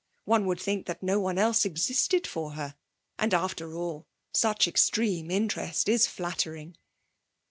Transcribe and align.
One 0.25 0.47
would 0.47 0.59
think 0.59 0.87
that 0.87 1.03
no 1.03 1.19
one 1.19 1.37
else 1.37 1.63
existed 1.63 2.25
for 2.25 2.53
her. 2.53 2.75
And, 3.19 3.35
after 3.35 3.75
all, 3.75 4.07
such 4.33 4.67
extreme 4.67 5.29
interest 5.29 5.87
is 5.87 6.07
flattering. 6.07 6.75